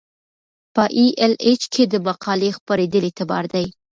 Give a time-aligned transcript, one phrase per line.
[0.73, 3.65] په ای ایل ایچ کې د مقالې خپریدل اعتبار دی.